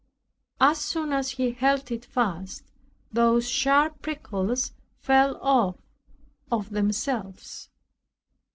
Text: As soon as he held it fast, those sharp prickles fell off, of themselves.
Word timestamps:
As 0.59 0.79
soon 0.79 1.13
as 1.13 1.29
he 1.33 1.51
held 1.51 1.91
it 1.91 2.05
fast, 2.05 2.63
those 3.11 3.47
sharp 3.47 4.01
prickles 4.01 4.73
fell 4.99 5.37
off, 5.43 5.75
of 6.51 6.71
themselves. 6.71 7.69